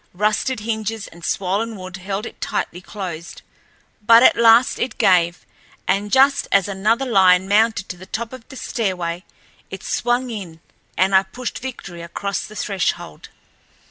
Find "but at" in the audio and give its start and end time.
4.01-4.35